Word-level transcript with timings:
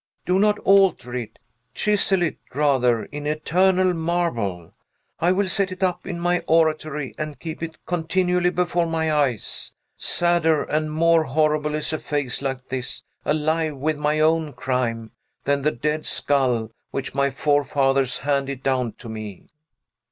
"Do 0.25 0.39
not 0.39 0.57
alter 0.57 1.13
it! 1.13 1.37
Chisel 1.75 2.23
it, 2.23 2.39
rather, 2.55 3.03
in 3.05 3.27
eternal 3.27 3.93
marble! 3.93 4.73
I 5.19 5.31
will 5.31 5.47
set 5.47 5.71
it 5.71 5.83
up 5.83 6.07
in 6.07 6.19
my 6.19 6.39
oratory 6.47 7.13
and 7.19 7.39
keep 7.39 7.61
it 7.61 7.77
continually 7.85 8.49
before 8.49 8.87
my 8.87 9.13
eyes. 9.13 9.73
Sadder 9.97 10.63
and 10.63 10.89
more 10.91 11.25
horrible 11.25 11.75
is 11.75 11.93
a 11.93 11.99
face 11.99 12.41
like 12.41 12.69
this, 12.69 13.03
alive 13.25 13.75
with 13.77 13.99
my 13.99 14.19
own 14.19 14.53
crime, 14.53 15.11
than 15.43 15.61
the 15.61 15.69
dead 15.69 16.07
skull 16.07 16.71
which 16.89 17.13
my 17.13 17.29
forefathers 17.29 18.17
handed 18.17 18.63
down 18.63 18.93
to 18.93 19.07
me!" 19.07 19.49